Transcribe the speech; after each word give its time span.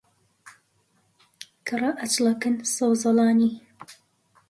کە 1.65 1.75
ڕائەچڵەکن 1.81 2.55
سەوزەڵانی 2.75 3.51